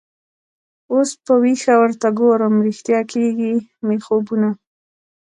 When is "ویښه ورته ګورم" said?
1.41-2.55